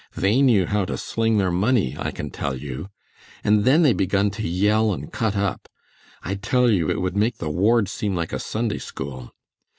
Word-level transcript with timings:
They 0.15 0.41
knew 0.41 0.65
how 0.65 0.85
to 0.85 0.97
sling 0.97 1.37
their 1.37 1.51
money, 1.51 1.95
I 1.95 2.09
can 2.09 2.31
tell 2.31 2.57
you. 2.57 2.89
And 3.43 3.65
then 3.65 3.83
they 3.83 3.93
begun 3.93 4.31
to 4.31 4.41
yell 4.41 4.91
and 4.93 5.13
cut 5.13 5.37
up. 5.37 5.69
I 6.23 6.33
tell 6.33 6.71
you 6.71 6.89
it 6.89 7.01
would 7.01 7.15
make 7.15 7.37
the 7.37 7.51
Ward 7.51 7.87
seem 7.87 8.15
like 8.15 8.33
a 8.33 8.39
Sunday 8.39 8.79
school. 8.79 9.29